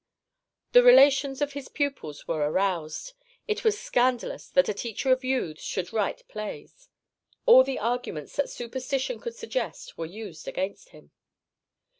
[0.71, 3.13] The relations of his pupils were aroused.
[3.47, 6.89] It was scandalous that a teacher of youths should write plays.
[7.45, 11.11] All the arguments that superstition could suggest were used against him.